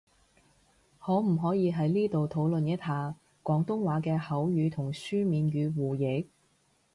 [0.99, 3.13] 可唔可以喺呢度討論一下，
[3.43, 6.25] 廣東話嘅口語同書面語互譯？